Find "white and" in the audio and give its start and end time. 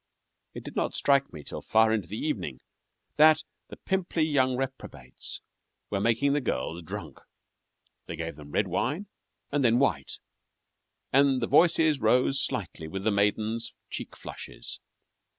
9.77-11.39